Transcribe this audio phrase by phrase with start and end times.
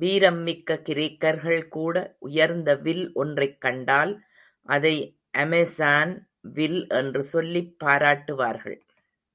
[0.00, 2.16] வீரம் மிக்க கிரேக்கர்கள் கூட
[2.18, 4.24] உயர்ந்த வில் ஒன்றைக் கண்டால்,
[4.62, 5.18] அதை
[5.38, 6.18] அமெசான்
[6.40, 8.80] வில் என்று சொல்லிப் பாராட்டுவார்கள்.